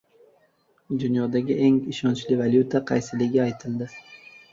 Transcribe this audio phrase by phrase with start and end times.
[1.01, 3.91] Dunyodagi eng ishonchli valyuta qaysiligi aytildi